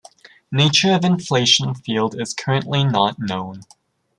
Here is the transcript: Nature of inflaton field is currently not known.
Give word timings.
Nature 0.51 0.93
of 0.95 1.01
inflaton 1.01 1.79
field 1.83 2.19
is 2.19 2.33
currently 2.33 2.83
not 2.83 3.19
known. 3.19 3.61